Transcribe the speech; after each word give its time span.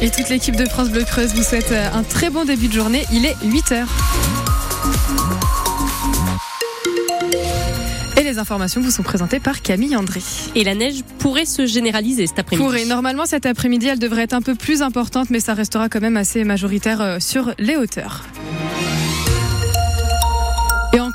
Et 0.00 0.10
toute 0.10 0.28
l'équipe 0.28 0.54
de 0.54 0.64
France 0.64 0.90
Bleu 0.90 1.02
Creuse 1.02 1.34
vous 1.34 1.42
souhaite 1.42 1.72
euh, 1.72 1.88
un 1.92 2.04
très 2.04 2.30
bon 2.30 2.44
début 2.44 2.68
de 2.68 2.72
journée. 2.72 3.04
Il 3.12 3.26
est 3.26 3.34
8h. 3.44 3.84
Et 8.16 8.22
les 8.22 8.38
informations 8.38 8.80
vous 8.80 8.92
sont 8.92 9.02
présentées 9.02 9.40
par 9.40 9.60
Camille 9.60 9.96
André. 9.96 10.20
Et 10.54 10.62
la 10.62 10.76
neige 10.76 11.02
pourrait 11.18 11.46
se 11.46 11.66
généraliser 11.66 12.28
cet 12.28 12.38
après-midi. 12.38 12.64
Pourrait. 12.64 12.84
Normalement, 12.84 13.26
cet 13.26 13.44
après-midi, 13.44 13.88
elle 13.88 13.98
devrait 13.98 14.22
être 14.22 14.34
un 14.34 14.42
peu 14.42 14.54
plus 14.54 14.82
importante, 14.82 15.30
mais 15.30 15.40
ça 15.40 15.54
restera 15.54 15.88
quand 15.88 16.00
même 16.00 16.16
assez 16.16 16.44
majoritaire 16.44 17.00
euh, 17.00 17.18
sur 17.18 17.52
les 17.58 17.74
hauteurs. 17.74 18.22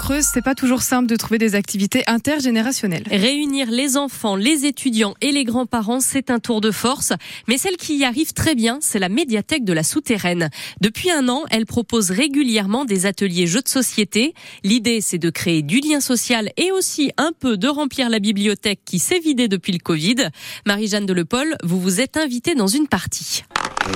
Creuse, 0.04 0.26
c'est 0.34 0.42
pas 0.42 0.54
toujours 0.54 0.82
simple 0.82 1.08
de 1.08 1.16
trouver 1.16 1.38
des 1.38 1.56
activités 1.56 2.04
intergénérationnelles. 2.08 3.06
Réunir 3.10 3.72
les 3.72 3.96
enfants, 3.96 4.36
les 4.36 4.66
étudiants 4.66 5.14
et 5.22 5.32
les 5.32 5.46
grands-parents, 5.46 6.02
c'est 6.02 6.30
un 6.30 6.40
tour 6.40 6.60
de 6.60 6.72
force. 6.72 7.14
Mais 7.48 7.58
celle 7.58 7.78
qui 7.78 7.96
y 7.96 8.04
arrive 8.04 8.34
très 8.34 8.54
bien, 8.54 8.80
c'est 8.82 9.00
la 9.00 9.08
médiathèque 9.08 9.64
de 9.64 9.72
la 9.72 9.84
Souterraine. 9.84 10.50
Depuis 10.82 11.10
un 11.10 11.30
an, 11.30 11.44
elle 11.52 11.66
propose 11.66 12.12
régulièrement 12.12 12.84
des 12.84 13.06
ateliers 13.06 13.48
jeux 13.48 13.62
de 13.62 13.70
société. 13.70 14.34
L'idée, 14.66 15.00
c'est 15.00 15.20
de 15.20 15.30
créer 15.30 15.62
du 15.62 15.80
lien 15.80 16.02
social 16.02 16.52
et 16.58 16.74
aussi 16.74 17.14
un 17.16 17.32
peu 17.40 17.56
de 17.56 17.70
remplir 17.70 18.10
la 18.10 18.20
bibliothèque 18.20 18.82
qui 18.84 19.00
s'est 19.00 19.20
vidée 19.20 19.48
depuis 19.48 19.72
le 19.72 19.80
Covid. 19.80 20.32
Marie-Jeanne 20.66 21.06
Delepol, 21.06 21.56
vous 21.64 21.80
vous 21.80 22.02
êtes 22.02 22.18
invitée 22.18 22.56
dans 22.56 22.68
une 22.68 22.90
partie. 22.90 23.46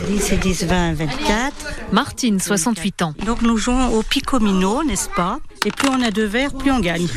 10 0.09 0.31
et 0.31 0.37
10, 0.37 0.63
20, 0.65 0.93
24. 0.93 1.53
Martine, 1.91 2.39
68 2.39 3.01
ans. 3.01 3.13
Donc 3.25 3.41
nous 3.41 3.57
jouons 3.57 3.87
au 3.87 4.03
picomino, 4.03 4.83
n'est-ce 4.83 5.09
pas? 5.09 5.39
Et 5.65 5.71
plus 5.71 5.89
on 5.89 6.01
a 6.01 6.11
de 6.11 6.23
verres, 6.23 6.53
plus 6.53 6.71
on 6.71 6.79
gagne. 6.79 7.07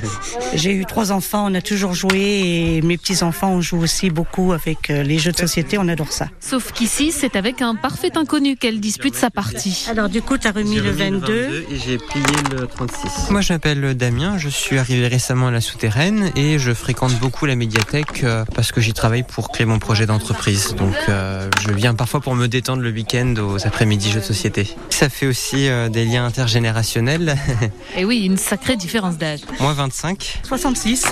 J'ai 0.54 0.72
eu 0.72 0.84
trois 0.84 1.12
enfants, 1.12 1.46
on 1.50 1.54
a 1.54 1.62
toujours 1.62 1.94
joué 1.94 2.76
et 2.76 2.82
mes 2.82 2.96
petits-enfants, 2.96 3.52
on 3.52 3.60
joue 3.60 3.78
aussi 3.78 4.10
beaucoup 4.10 4.52
avec 4.52 4.90
euh, 4.90 5.02
les 5.02 5.18
jeux 5.18 5.32
de 5.32 5.36
société, 5.36 5.78
on 5.78 5.88
adore 5.88 6.12
ça. 6.12 6.28
Sauf 6.40 6.72
qu'ici, 6.72 7.12
c'est 7.12 7.36
avec 7.36 7.62
un 7.62 7.74
parfait 7.74 8.16
inconnu 8.16 8.56
qu'elle 8.56 8.80
dispute 8.80 9.14
sa 9.14 9.30
partie. 9.30 9.86
Alors 9.90 10.08
du 10.08 10.22
coup, 10.22 10.38
tu 10.38 10.46
as 10.46 10.52
remis 10.52 10.76
le 10.76 10.90
22. 10.90 11.66
et 11.70 11.76
j'ai 11.76 11.98
plié 11.98 12.24
le 12.50 12.66
36. 12.66 13.30
Moi, 13.30 13.40
je 13.40 13.52
m'appelle 13.52 13.94
Damien, 13.94 14.38
je 14.38 14.48
suis 14.48 14.78
arrivé 14.78 15.06
récemment 15.06 15.48
à 15.48 15.50
la 15.50 15.60
Souterraine 15.60 16.30
et 16.36 16.58
je 16.58 16.72
fréquente 16.72 17.14
beaucoup 17.20 17.46
la 17.46 17.56
médiathèque 17.56 18.24
euh, 18.24 18.44
parce 18.54 18.72
que 18.72 18.80
j'y 18.80 18.92
travaille 18.92 19.22
pour 19.22 19.50
créer 19.50 19.66
mon 19.66 19.78
projet 19.78 20.06
d'entreprise. 20.06 20.74
Donc, 20.76 20.94
euh, 21.08 21.48
je 21.60 21.72
viens 21.72 21.94
parfois 21.94 22.20
pour 22.20 22.34
me 22.34 22.48
détendre 22.48 22.82
le 22.82 22.90
week-end 22.90 23.34
aux 23.38 23.66
après-midi 23.66 24.10
jeux 24.10 24.20
de 24.20 24.24
société. 24.24 24.68
Ça 24.90 25.08
fait 25.08 25.26
aussi 25.26 25.68
euh, 25.68 25.88
des 25.88 26.04
liens 26.04 26.26
intergénérationnels. 26.26 27.36
Et 27.96 28.04
oui, 28.04 28.24
une 28.24 28.36
sacrée 28.36 28.76
différence 28.76 29.18
d'âge. 29.18 29.40
Moi, 29.60 29.72
25. 29.72 30.40
66. 30.42 31.04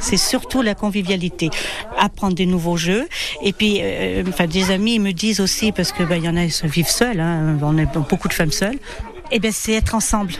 C'est 0.00 0.16
surtout 0.16 0.62
la 0.62 0.74
convivialité, 0.74 1.50
apprendre 1.98 2.34
des 2.34 2.46
nouveaux 2.46 2.76
jeux. 2.76 3.06
Et 3.42 3.52
puis, 3.52 3.80
euh, 3.82 4.24
enfin, 4.28 4.46
des 4.46 4.70
amis 4.70 4.98
me 4.98 5.12
disent 5.12 5.40
aussi, 5.40 5.72
parce 5.72 5.92
que 5.92 6.02
bah, 6.02 6.16
il 6.16 6.24
y 6.24 6.28
en 6.28 6.36
a 6.36 6.46
qui 6.46 6.66
vivent 6.66 6.88
seuls, 6.88 7.20
hein, 7.20 7.58
on 7.62 7.76
est 7.78 7.86
beaucoup 8.08 8.28
de 8.28 8.32
femmes 8.32 8.52
seules. 8.52 8.78
Et 9.30 9.38
ben, 9.40 9.52
c'est 9.52 9.72
être 9.72 9.94
ensemble. 9.94 10.34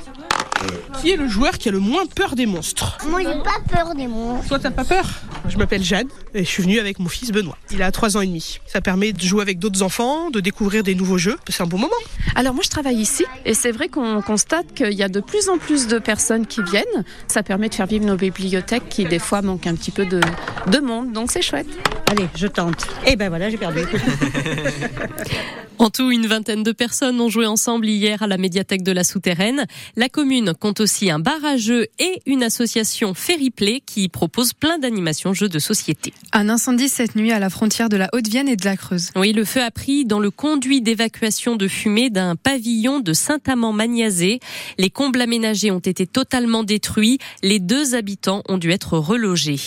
Qui 1.01 1.11
est 1.11 1.17
le 1.17 1.29
joueur 1.29 1.59
qui 1.59 1.69
a 1.69 1.73
le 1.73 1.79
moins 1.79 2.07
peur 2.07 2.35
des 2.35 2.47
monstres? 2.47 2.99
Moi, 3.09 3.21
j'ai 3.21 3.43
pas 3.43 3.61
peur 3.69 3.95
des 3.95 4.07
monstres. 4.07 4.49
Toi, 4.49 4.59
t'as 4.59 4.71
pas 4.71 4.85
peur? 4.85 5.05
Je 5.49 5.59
m'appelle 5.59 5.83
Jeanne 5.83 6.09
et 6.35 6.41
je 6.45 6.49
suis 6.49 6.63
venue 6.63 6.79
avec 6.79 6.99
mon 6.99 7.09
fils 7.09 7.31
Benoît. 7.31 7.57
Il 7.71 7.83
a 7.83 7.91
3 7.93 8.17
ans 8.17 8.21
et 8.21 8.27
demi. 8.27 8.61
Ça 8.67 8.81
permet 8.81 9.13
de 9.13 9.21
jouer 9.21 9.43
avec 9.43 9.59
d'autres 9.59 9.83
enfants, 9.83 10.31
de 10.31 10.41
découvrir 10.41 10.83
des 10.83 10.95
nouveaux 10.95 11.19
jeux. 11.19 11.37
C'est 11.49 11.63
un 11.63 11.67
bon 11.67 11.79
moment. 11.79 11.95
Alors 12.35 12.53
moi 12.55 12.63
je 12.65 12.71
travaille 12.71 12.97
ici 12.97 13.25
et 13.45 13.55
c'est 13.55 13.73
vrai 13.73 13.89
qu'on 13.89 14.21
constate 14.23 14.75
qu'il 14.75 14.93
y 14.93 15.03
a 15.03 15.09
de 15.09 15.21
plus 15.21 15.49
en 15.49 15.59
plus 15.59 15.87
de 15.87 15.99
personnes 15.99 16.47
qui 16.47 16.63
viennent. 16.63 17.05
Ça 17.29 17.43
permet 17.43 17.69
de 17.69 17.75
faire 17.75 17.87
vivre 17.87 18.05
nos 18.05 18.17
bibliothèques 18.17 18.89
qui 18.89 19.05
des 19.05 19.19
fois 19.19 19.43
manquent 19.43 19.67
un 19.67 19.75
petit 19.75 19.91
peu 19.93 20.05
de, 20.05 20.21
de 20.67 20.79
monde, 20.79 21.13
donc 21.13 21.31
c'est 21.31 21.43
chouette. 21.43 21.69
Allez, 22.11 22.29
je 22.35 22.47
tente. 22.47 22.87
Et 23.07 23.17
ben 23.17 23.29
voilà, 23.29 23.51
j'ai 23.51 23.57
perdu. 23.57 23.81
En 25.79 25.91
tout, 25.91 26.11
une 26.11 26.27
vingtaine 26.27 26.63
de 26.63 26.73
personnes 26.73 27.21
ont 27.21 27.29
joué 27.29 27.45
ensemble 27.45 27.87
hier 27.87 28.23
à 28.23 28.27
la 28.27 28.39
médiathèque 28.39 28.83
de 28.83 28.93
la 28.93 29.05
Souterraine. 29.05 29.67
La 29.95 30.09
commune 30.09 30.55
compte 30.59 30.81
aussi 30.81 31.11
un 31.11 31.19
bar 31.19 31.45
à 31.45 31.59
jeux 31.59 31.87
et 31.99 32.23
une 32.25 32.43
association 32.43 33.13
Ferryplay 33.13 33.83
qui 33.85 34.09
propose 34.09 34.55
plein 34.55 34.79
d'animations 34.79 35.35
jeux 35.35 35.51
de 35.51 35.59
société. 35.59 36.15
Un 36.33 36.49
incendie 36.49 36.89
cette 36.89 37.15
nuit 37.15 37.31
à 37.31 37.39
la 37.39 37.51
frontière 37.51 37.91
de 37.91 37.99
la 37.99 38.09
Haute-Vienne 38.15 38.49
et 38.49 38.57
de 38.57 38.65
la 38.65 38.79
Creuse. 38.79 39.11
Oui, 39.17 39.35
le 39.35 39.45
feu 39.45 39.61
a 39.63 39.71
pris 39.71 40.07
dans 40.07 40.19
le 40.19 40.31
conduit 40.31 40.81
d'évacuation 40.81 41.57
de 41.57 41.69
fumée 41.69 42.09
d'un 42.09 42.37
pavillon 42.37 43.01
de 43.01 43.13
Saint-Amand-Magnazé. 43.13 44.41
Les 44.79 44.91
combles 44.91 45.21
aménagés 45.21 45.71
ont 45.71 45.79
été 45.79 46.07
totalement 46.07 46.65
détruits. 46.65 47.19
Les 47.43 47.59
deux 47.59 47.95
habitants 47.95 48.43
ont 48.49 48.57
dû 48.57 48.71
être 48.71 48.97
relogés. 48.97 49.61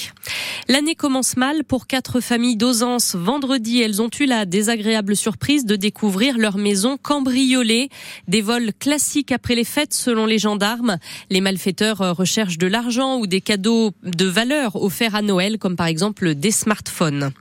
L'année 0.67 0.95
commence 0.95 1.37
mal 1.37 1.63
pour 1.63 1.85
quatre 1.85 2.19
familles 2.19 2.57
d'Ausance. 2.57 3.15
Vendredi, 3.15 3.81
elles 3.81 4.01
ont 4.01 4.09
eu 4.19 4.25
la 4.25 4.45
désagréable 4.45 5.15
surprise 5.15 5.65
de 5.65 5.75
découvrir 5.75 5.98
leur 6.37 6.57
maison 6.57 6.97
cambriolée. 6.97 7.89
Des 8.27 8.41
vols 8.41 8.71
classiques 8.79 9.31
après 9.31 9.55
les 9.55 9.63
fêtes 9.63 9.93
selon 9.93 10.25
les 10.25 10.39
gendarmes. 10.39 10.97
Les 11.29 11.41
malfaiteurs 11.41 12.01
euh, 12.01 12.13
recherchent 12.13 12.57
de 12.57 12.67
l'argent 12.67 13.17
ou 13.17 13.27
des 13.27 13.41
cadeaux 13.41 13.91
de 14.03 14.25
valeur 14.25 14.75
offerts 14.75 15.15
à 15.15 15.21
Noël, 15.21 15.57
comme 15.57 15.75
par 15.75 15.87
exemple 15.87 16.35
des 16.35 16.51
smartphones. 16.51 17.31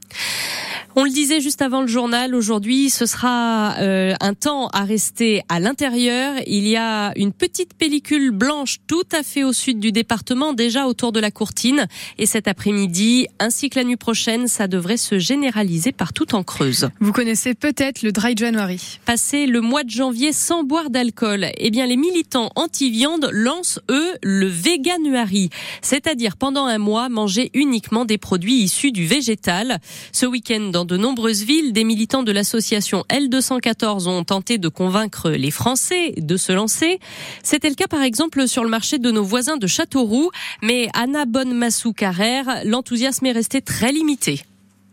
On 1.01 1.05
le 1.05 1.11
disait 1.11 1.41
juste 1.41 1.63
avant 1.63 1.81
le 1.81 1.87
journal, 1.87 2.35
aujourd'hui 2.35 2.91
ce 2.91 3.07
sera 3.07 3.77
euh, 3.79 4.15
un 4.21 4.35
temps 4.35 4.67
à 4.73 4.83
rester 4.83 5.43
à 5.49 5.61
l'intérieur. 5.61 6.35
Il 6.49 6.67
y 6.67 6.77
a 6.77 7.13
une 7.15 7.33
petite 7.33 7.75
pellicule 7.75 8.33
blanche 8.33 8.79
tout 8.89 9.05
à 9.13 9.23
fait 9.23 9.45
au 9.45 9.53
sud 9.53 9.79
du 9.79 9.93
département, 9.93 10.55
déjà 10.55 10.89
autour 10.89 11.13
de 11.13 11.21
la 11.21 11.31
Courtine. 11.31 11.87
Et 12.19 12.27
cet 12.27 12.49
après-midi, 12.49 13.29
ainsi 13.39 13.71
que 13.71 13.79
la 13.79 13.85
nuit 13.85 13.97
prochaine, 13.97 14.49
ça 14.49 14.67
devrait 14.67 14.97
se 14.97 15.21
généraliser 15.21 15.93
partout 15.93 16.35
en 16.35 16.43
Creuse. 16.43 16.89
Vous 16.99 17.13
connaissez 17.13 17.55
peut-être 17.55 18.03
le 18.03 18.11
Dry 18.11 18.37
January. 18.37 18.99
Passer 19.05 19.47
le 19.47 19.61
mois 19.61 19.85
de 19.85 19.91
janvier 19.91 20.33
sans 20.33 20.65
boire 20.65 20.91
d'alcool, 20.91 21.47
eh 21.59 21.71
bien 21.71 21.87
les 21.87 21.97
militants 21.97 22.51
anti-viande 22.57 23.31
lancent 23.33 23.79
eux 23.89 24.15
le 24.25 24.49
Veganuary, 24.49 25.51
c'est-à-dire 25.81 26.37
pendant 26.37 26.67
un 26.67 26.79
mois 26.79 27.09
manger 27.09 27.53
uniquement 27.55 28.05
des 28.05 28.19
produits 28.19 28.57
issus 28.57 28.91
du 28.91 29.07
végétal. 29.07 29.79
Ce 30.11 30.27
week-end, 30.27 30.71
dans 30.73 30.88
de 30.89 30.97
nombreuses 30.97 31.45
villes, 31.45 31.73
des 31.73 31.85
militants 31.85 32.23
de 32.23 32.33
l'association 32.33 33.05
L214 33.11 34.09
ont 34.09 34.25
tenté 34.25 34.57
de 34.57 34.69
convaincre 34.69 35.31
les 35.31 35.51
Français 35.51 36.15
de 36.17 36.37
se 36.37 36.51
lancer. 36.51 36.99
C'était 37.43 37.69
le 37.69 37.75
cas 37.75 37.87
par 37.87 38.03
exemple 38.03 38.49
sur 38.49 38.65
le 38.65 38.71
marché 38.71 38.99
de 38.99 39.11
nos 39.11 39.23
voisins 39.23 39.59
de 39.59 39.67
Châteauroux, 39.67 40.31
mais 40.63 40.89
Anna 40.95 41.27
Bonne-Massou 41.27 41.93
Carrère, 41.93 42.63
l'enthousiasme 42.65 43.27
est 43.27 43.33
resté 43.33 43.61
très 43.61 43.93
limité. 43.93 44.43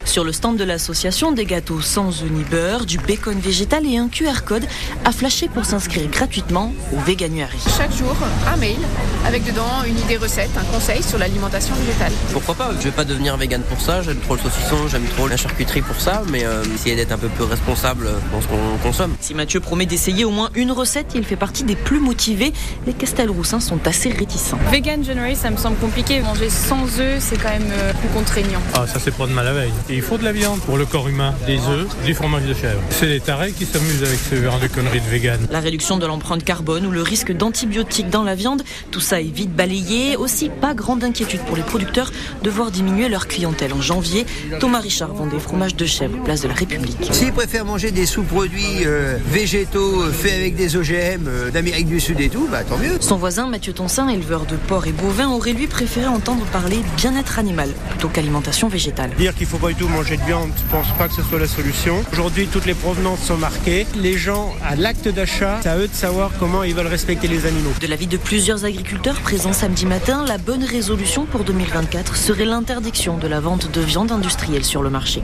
Sur 0.05 0.23
le 0.23 0.31
stand 0.31 0.55
de 0.55 0.63
l'association, 0.63 1.31
des 1.31 1.45
gâteaux 1.45 1.81
sans 1.81 2.23
œufs 2.23 2.31
ni 2.31 2.43
beurre, 2.43 2.85
du 2.85 2.97
bacon 2.97 3.38
végétal 3.39 3.85
et 3.85 3.97
un 3.97 4.07
QR 4.07 4.43
code 4.45 4.66
à 5.03 5.11
flasher 5.11 5.49
pour 5.49 5.66
s'inscrire 5.66 6.07
gratuitement 6.09 6.73
au 6.93 6.99
Veganuary. 6.99 7.57
Chaque 7.77 7.91
jour, 7.91 8.16
un 8.47 8.55
mail 8.57 8.77
avec 9.25 9.43
dedans 9.43 9.83
une 9.85 9.97
idée 9.99 10.17
recette, 10.17 10.51
un 10.57 10.63
conseil 10.73 11.01
sur 11.01 11.17
l'alimentation 11.17 11.73
végétale. 11.75 12.11
Pourquoi 12.31 12.55
pas? 12.55 12.71
Je 12.79 12.85
vais 12.85 12.91
pas 12.91 13.03
devenir 13.03 13.35
vegan 13.38 13.61
pour 13.63 13.81
ça, 13.81 14.01
j'aime 14.03 14.19
trop 14.19 14.35
le 14.35 14.41
saucisson, 14.41 14.88
j'aime 14.88 15.05
trop 15.17 15.27
la 15.27 15.38
charcuterie 15.38 15.81
pour 15.81 15.99
ça, 15.99 16.22
mais 16.29 16.45
euh, 16.45 16.63
essayer 16.75 16.95
d'être 16.95 17.11
un 17.11 17.17
peu 17.17 17.27
plus 17.27 17.43
responsable 17.43 18.07
dans 18.31 18.41
ce 18.41 18.47
qu'on 18.47 18.77
consomme. 18.83 19.16
Si 19.19 19.33
Mathieu 19.33 19.59
promet 19.59 19.85
d'essayer 19.87 20.23
au 20.23 20.31
moins 20.31 20.49
une 20.55 20.72
recette, 20.72 21.07
il 21.16 21.25
fait 21.25 21.35
partie 21.35 21.63
des 21.63 21.75
plus 21.75 21.99
motivés. 21.99 22.53
Les 22.85 22.93
Castelroussins 22.93 23.59
sont 23.59 23.85
assez 23.87 24.09
réticents. 24.09 24.59
Vegan 24.72 25.03
January, 25.03 25.35
ça 25.35 25.49
me 25.49 25.57
semble 25.57 25.77
compliqué. 25.77 26.19
Manger 26.22 26.49
sans 26.49 26.99
œufs, 26.99 27.17
c'est 27.19 27.37
quand 27.37 27.49
même 27.49 27.72
euh, 27.72 27.93
plus 27.93 28.09
contraignant. 28.09 28.61
Ah, 28.75 28.85
ça 28.85 28.99
c'est 28.99 29.16
de 29.17 29.33
mal 29.33 29.47
à 29.47 29.53
veille. 29.53 29.73
Il 29.95 30.01
faut 30.01 30.17
de 30.17 30.25
la 30.25 30.33
viande 30.33 30.59
pour 30.59 30.78
le 30.78 30.85
corps 30.85 31.07
humain, 31.07 31.33
des 31.47 31.57
œufs, 31.69 31.88
du 32.06 32.13
fromage 32.13 32.44
de 32.44 32.53
chèvre. 32.53 32.81
C'est 32.89 33.06
les 33.06 33.22
tarés 33.22 33.53
qui 33.53 33.66
s'amusent 33.66 34.03
avec 34.03 34.19
ce 34.19 34.35
genre 34.44 34.59
de 34.59 34.67
conneries 34.67 35.00
de 35.00 35.06
vegan. 35.06 35.39
La 35.50 35.61
réduction 35.61 35.95
de 35.95 36.06
l'empreinte 36.06 36.44
carbone 36.44 36.85
ou 36.85 36.91
le 36.91 37.01
risque 37.01 37.31
d'antibiotiques 37.31 38.09
dans 38.09 38.23
la 38.23 38.35
viande, 38.35 38.63
tout 38.91 39.00
ça 39.00 39.22
est 39.22 39.34
vite 39.34 39.55
balayé. 39.55 40.17
Aussi, 40.17 40.50
pas 40.50 40.73
grande 40.73 41.01
inquiétude 41.05 41.39
pour 41.45 41.55
les 41.55 41.63
producteurs 41.63 42.11
de 42.44 42.50
voir 42.50 42.72
diminuer 42.72 43.07
leur 43.07 43.29
clientèle 43.29 43.72
en 43.72 43.81
janvier. 43.81 44.25
Thomas 44.59 44.81
Richard 44.81 45.13
vend 45.13 45.28
des 45.28 45.39
fromages 45.39 45.78
de 45.78 45.85
chèvre, 45.85 46.22
place 46.25 46.41
de 46.41 46.50
la 46.50 46.55
République. 46.55 47.13
S'ils 47.13 47.31
préfèrent 47.31 47.63
manger 47.63 47.91
des 47.91 48.05
sous-produits 48.05 48.85
euh, 48.85 49.17
végétaux 49.31 50.02
euh, 50.02 50.11
faits 50.11 50.34
avec 50.34 50.58
des 50.58 50.75
OGM 50.75 51.25
euh, 51.28 51.52
d'Amérique 51.52 51.87
du 51.87 52.02
Sud 52.02 52.19
et 52.19 52.28
tout, 52.28 52.49
bah 52.52 52.66
tant 52.66 52.78
mieux. 52.78 52.97
Son 52.99 53.16
voisin 53.16 53.47
Mathieu 53.47 53.72
Tonsin, 53.72 54.09
éleveur 54.09 54.46
de 54.46 54.58
porc 54.58 54.87
et 54.87 54.91
bovins, 54.91 55.29
aurait 55.29 55.53
lui 55.53 55.67
préféré 55.67 56.08
entendre 56.08 56.43
parler 56.47 56.79
bien-être 56.97 57.40
animal 57.40 57.69
plutôt 57.91 58.09
qu'alimentation 58.09 58.67
végétale. 58.67 59.11
Dire 59.17 59.34
qu'il 59.34 59.47
faut 59.47 59.58
pas 59.58 59.69
du 59.69 59.75
tout 59.75 59.84
manger 59.87 60.17
de 60.17 60.23
viande, 60.23 60.49
je 60.58 60.72
pense 60.72 60.87
pas 60.97 61.08
que 61.08 61.14
ce 61.14 61.22
soit 61.22 61.40
la 61.40 61.47
solution. 61.47 62.03
Aujourd'hui, 62.11 62.47
toutes 62.47 62.66
les 62.66 62.73
provenances 62.73 63.22
sont 63.22 63.37
marquées. 63.37 63.85
Les 63.96 64.17
gens, 64.17 64.53
à 64.64 64.76
l'acte 64.76 65.08
d'achat, 65.08 65.59
c'est 65.61 65.70
à 65.70 65.78
eux 65.78 65.87
de 65.87 65.93
savoir 65.93 66.32
comment 66.40 66.64
ils 66.64 66.73
veulent 66.73 66.87
respecter 66.87 67.28
les 67.28 67.46
animaux. 67.46 67.72
De 67.79 67.87
l'avis 67.87 68.08
de 68.08 68.17
plusieurs 68.17 68.66
agriculteurs 68.66 69.20
présents 69.22 69.53
samedi 69.53 69.85
matin, 69.85 70.26
la 70.28 70.37
bonne 70.37 70.64
résolution 70.64 71.26
pour 71.26 71.43
2024 71.43 72.16
serait 72.16 72.46
l'interdiction 72.46 73.17
de 73.17 73.28
la 73.28 73.40
vente 73.40 73.72
de 73.72 73.82
viande 73.82 74.11
industrielle 74.11 74.64
sur 74.64 74.82
le 74.82 74.90
marché. 74.90 75.23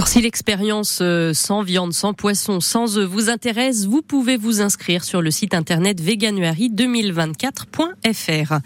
Alors 0.00 0.08
si 0.08 0.22
l'expérience 0.22 1.00
euh, 1.02 1.34
sans 1.34 1.62
viande, 1.62 1.92
sans 1.92 2.14
poisson, 2.14 2.60
sans 2.60 2.96
œufs 2.96 3.06
vous 3.06 3.28
intéresse, 3.28 3.84
vous 3.84 4.00
pouvez 4.00 4.38
vous 4.38 4.62
inscrire 4.62 5.04
sur 5.04 5.20
le 5.20 5.30
site 5.30 5.52
internet 5.52 6.00
veganuary2024.fr. 6.00 8.60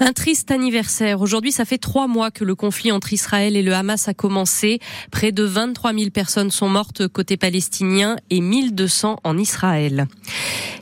Un 0.00 0.12
triste 0.12 0.50
anniversaire. 0.50 1.22
Aujourd'hui, 1.22 1.50
ça 1.50 1.64
fait 1.64 1.78
trois 1.78 2.08
mois 2.08 2.30
que 2.30 2.44
le 2.44 2.54
conflit 2.54 2.92
entre 2.92 3.14
Israël 3.14 3.56
et 3.56 3.62
le 3.62 3.72
Hamas 3.72 4.06
a 4.06 4.12
commencé. 4.12 4.78
Près 5.10 5.32
de 5.32 5.44
23 5.44 5.94
000 5.94 6.10
personnes 6.10 6.50
sont 6.50 6.68
mortes 6.68 7.08
côté 7.08 7.38
palestinien 7.38 8.16
et 8.28 8.42
1200 8.42 9.20
en 9.24 9.38
Israël. 9.38 10.06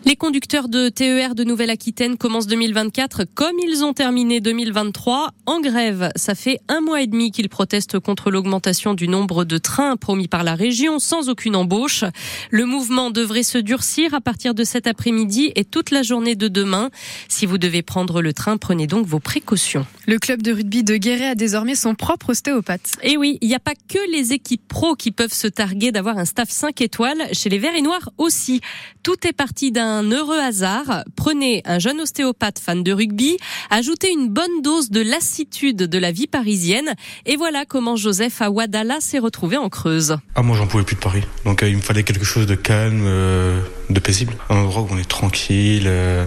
Les 0.06 0.16
conducteurs 0.16 0.68
de 0.68 0.90
TER 0.90 1.34
de 1.34 1.44
Nouvelle-Aquitaine 1.44 2.18
commencent 2.18 2.48
2024 2.48 3.24
comme 3.34 3.58
ils 3.58 3.84
ont 3.84 3.94
terminé 3.94 4.40
2023 4.40 5.30
en 5.46 5.60
grève. 5.60 6.10
Ça 6.16 6.34
fait 6.34 6.58
un 6.68 6.82
mois 6.82 7.00
et 7.00 7.06
demi 7.06 7.30
qu'ils 7.30 7.48
protestent 7.48 7.98
contre 8.00 8.30
l'augmentation 8.30 8.92
du 8.92 9.08
nombre 9.08 9.44
de 9.44 9.56
trains 9.56 9.83
promis 10.00 10.28
par 10.28 10.44
la 10.44 10.54
région 10.54 10.98
sans 10.98 11.28
aucune 11.28 11.56
embauche. 11.56 12.04
Le 12.50 12.64
mouvement 12.64 13.10
devrait 13.10 13.42
se 13.42 13.58
durcir 13.58 14.14
à 14.14 14.20
partir 14.20 14.54
de 14.54 14.64
cet 14.64 14.86
après-midi 14.86 15.52
et 15.54 15.64
toute 15.64 15.90
la 15.90 16.02
journée 16.02 16.34
de 16.34 16.48
demain. 16.48 16.90
Si 17.28 17.46
vous 17.46 17.58
devez 17.58 17.82
prendre 17.82 18.22
le 18.22 18.32
train, 18.32 18.56
prenez 18.56 18.86
donc 18.86 19.06
vos 19.06 19.20
précautions. 19.20 19.86
Le 20.06 20.18
club 20.18 20.42
de 20.42 20.52
rugby 20.52 20.84
de 20.84 20.96
Guéret 20.96 21.28
a 21.28 21.34
désormais 21.34 21.74
son 21.74 21.94
propre 21.94 22.30
ostéopathe. 22.30 22.92
Et 23.02 23.16
oui, 23.16 23.38
il 23.40 23.48
n'y 23.48 23.54
a 23.54 23.60
pas 23.60 23.72
que 23.74 23.98
les 24.12 24.34
équipes 24.34 24.66
pro 24.68 24.96
qui 24.96 25.10
peuvent 25.10 25.32
se 25.32 25.46
targuer 25.46 25.92
d'avoir 25.92 26.18
un 26.18 26.26
staff 26.26 26.50
5 26.50 26.78
étoiles. 26.82 27.22
Chez 27.32 27.48
les 27.48 27.58
Verts 27.58 27.74
et 27.74 27.80
Noirs 27.80 28.10
aussi. 28.18 28.60
Tout 29.02 29.26
est 29.26 29.32
parti 29.32 29.72
d'un 29.72 30.02
heureux 30.10 30.38
hasard. 30.38 31.04
Prenez 31.16 31.62
un 31.64 31.78
jeune 31.78 32.00
ostéopathe 32.00 32.58
fan 32.58 32.82
de 32.82 32.92
rugby, 32.92 33.38
ajoutez 33.70 34.10
une 34.10 34.28
bonne 34.28 34.60
dose 34.62 34.90
de 34.90 35.00
lassitude 35.00 35.76
de 35.76 35.98
la 35.98 36.12
vie 36.12 36.26
parisienne 36.26 36.94
et 37.24 37.36
voilà 37.36 37.64
comment 37.64 37.96
Joseph 37.96 38.42
Awadala 38.42 39.00
s'est 39.00 39.18
retrouvé 39.18 39.56
en 39.56 39.70
Creuse. 39.70 40.18
Ah 40.34 40.42
moi 40.42 40.56
j'en 40.56 40.66
pouvais 40.66 40.84
plus 40.84 40.96
de 40.96 41.00
Paris. 41.00 41.22
Donc 41.46 41.62
euh, 41.62 41.68
il 41.68 41.76
me 41.76 41.82
fallait 41.82 42.02
quelque 42.02 42.24
chose 42.24 42.46
de 42.46 42.54
calme, 42.54 43.04
euh, 43.06 43.60
de 43.88 44.00
paisible. 44.00 44.34
Un 44.50 44.56
endroit 44.56 44.82
où 44.82 44.88
on 44.90 44.98
est 44.98 45.08
tranquille. 45.08 45.84
Euh, 45.86 46.26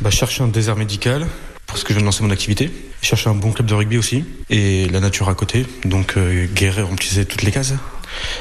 bah, 0.00 0.10
chercher 0.10 0.42
un 0.42 0.48
désert 0.48 0.76
médical 0.76 1.26
parce 1.74 1.82
que 1.82 1.88
je 1.88 1.94
viens 1.94 2.02
de 2.02 2.06
lancer 2.06 2.22
mon 2.22 2.30
activité. 2.30 2.70
Chercher 3.02 3.30
un 3.30 3.34
bon 3.34 3.50
club 3.50 3.66
de 3.66 3.74
rugby 3.74 3.98
aussi 3.98 4.24
et 4.48 4.86
la 4.88 5.00
nature 5.00 5.28
à 5.28 5.34
côté. 5.34 5.66
Donc 5.84 6.16
euh, 6.16 6.46
Guéret 6.46 6.82
remplissait 6.82 7.24
toutes 7.24 7.42
les 7.42 7.50
cases. 7.50 7.74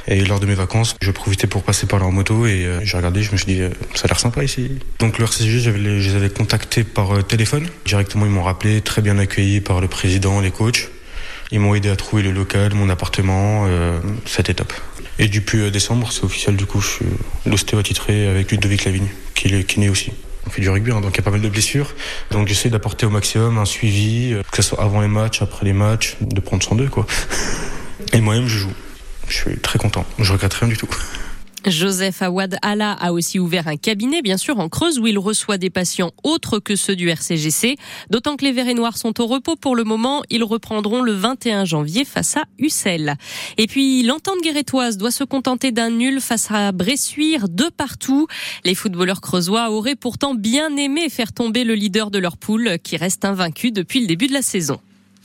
Et 0.07 0.23
lors 0.23 0.39
de 0.39 0.45
mes 0.45 0.53
vacances, 0.53 0.95
je 1.01 1.09
profitais 1.09 1.47
pour 1.47 1.63
passer 1.63 1.87
par 1.87 1.97
là 1.97 2.05
en 2.05 2.11
moto 2.11 2.45
et 2.45 2.63
euh, 2.63 2.79
j'ai 2.83 2.95
regardé, 2.95 3.23
je 3.23 3.31
me 3.31 3.37
suis 3.37 3.47
dit, 3.47 3.61
euh, 3.61 3.69
ça 3.95 4.03
a 4.05 4.07
l'air 4.07 4.19
sympa 4.19 4.43
ici. 4.43 4.69
Donc 4.99 5.17
le 5.17 5.25
RCG, 5.25 5.59
je 5.59 5.71
les 5.71 6.15
avais 6.15 6.29
contactés 6.29 6.83
par 6.83 7.15
euh, 7.15 7.21
téléphone. 7.23 7.67
Directement, 7.85 8.25
ils 8.25 8.31
m'ont 8.31 8.43
rappelé, 8.43 8.81
très 8.81 9.01
bien 9.01 9.17
accueilli 9.17 9.61
par 9.61 9.81
le 9.81 9.87
président, 9.87 10.39
les 10.39 10.51
coachs. 10.51 10.91
Ils 11.51 11.59
m'ont 11.59 11.75
aidé 11.75 11.89
à 11.89 11.95
trouver 11.95 12.23
le 12.23 12.31
local, 12.31 12.73
mon 12.75 12.89
appartement, 12.89 13.65
euh, 13.67 13.99
c'était 14.25 14.53
top. 14.53 14.73
Et 15.19 15.27
depuis 15.27 15.59
euh, 15.59 15.71
décembre, 15.71 16.11
c'est 16.11 16.23
officiel, 16.23 16.55
du 16.55 16.65
coup, 16.65 16.81
je 16.81 16.87
suis 16.87 17.05
l'ostéo 17.45 17.79
attitré 17.79 18.27
avec 18.27 18.51
Ludovic 18.51 18.85
Lavigne, 18.85 19.09
qui 19.35 19.47
est 19.47 19.63
kiné 19.63 19.89
aussi. 19.89 20.11
On 20.45 20.49
fait 20.49 20.61
du 20.61 20.69
rugby, 20.69 20.91
hein, 20.91 21.01
donc 21.01 21.11
il 21.13 21.17
y 21.17 21.19
a 21.19 21.23
pas 21.23 21.31
mal 21.31 21.41
de 21.41 21.49
blessures. 21.49 21.93
Donc 22.31 22.47
j'essaie 22.47 22.69
d'apporter 22.69 23.05
au 23.05 23.09
maximum 23.09 23.57
un 23.57 23.65
suivi, 23.65 24.33
euh, 24.33 24.43
que 24.51 24.57
ce 24.57 24.61
soit 24.61 24.81
avant 24.81 25.01
les 25.01 25.07
matchs, 25.07 25.41
après 25.41 25.65
les 25.65 25.73
matchs, 25.73 26.17
de 26.21 26.39
prendre 26.41 26.63
soin 26.63 26.75
d'eux, 26.75 26.89
quoi. 26.89 27.05
Et 28.13 28.21
moi-même, 28.21 28.47
je 28.47 28.57
joue. 28.57 28.73
Je 29.27 29.35
suis 29.35 29.57
très 29.57 29.79
content. 29.79 30.05
Je 30.19 30.31
regrette 30.33 30.53
rien 30.53 30.67
du 30.67 30.77
tout. 30.77 30.89
Joseph 31.65 32.21
Awad 32.21 32.57
Allah 32.61 32.93
a 32.93 33.13
aussi 33.13 33.39
ouvert 33.39 33.67
un 33.67 33.77
cabinet, 33.77 34.21
bien 34.21 34.37
sûr, 34.37 34.59
en 34.59 34.69
Creuse, 34.69 34.99
où 34.99 35.07
il 35.07 35.17
reçoit 35.17 35.57
des 35.57 35.69
patients 35.69 36.11
autres 36.23 36.59
que 36.59 36.75
ceux 36.75 36.95
du 36.95 37.09
RCGC. 37.09 37.77
D'autant 38.09 38.35
que 38.35 38.45
les 38.45 38.51
Verts 38.51 38.73
Noirs 38.75 38.97
sont 38.97 39.21
au 39.21 39.27
repos 39.27 39.55
pour 39.55 39.75
le 39.75 39.83
moment. 39.83 40.23
Ils 40.29 40.43
reprendront 40.43 41.01
le 41.01 41.13
21 41.13 41.65
janvier 41.65 42.05
face 42.05 42.37
à 42.37 42.43
Ussel. 42.59 43.15
Et 43.57 43.67
puis, 43.67 44.03
l'entente 44.03 44.41
guérétoise 44.41 44.97
doit 44.97 45.11
se 45.11 45.23
contenter 45.23 45.71
d'un 45.71 45.89
nul 45.89 46.19
face 46.21 46.51
à 46.51 46.71
Bressuire 46.71 47.49
de 47.49 47.65
partout. 47.69 48.27
Les 48.65 48.75
footballeurs 48.75 49.21
creusois 49.21 49.71
auraient 49.71 49.95
pourtant 49.95 50.35
bien 50.35 50.75
aimé 50.77 51.09
faire 51.09 51.33
tomber 51.33 51.63
le 51.63 51.75
leader 51.75 52.11
de 52.11 52.19
leur 52.19 52.37
poule, 52.37 52.77
qui 52.83 52.97
reste 52.97 53.25
invaincu 53.25 53.71
depuis 53.71 54.01
le 54.01 54.07
début 54.07 54.27
de 54.27 54.33
la 54.33 54.41
saison. 54.41 54.79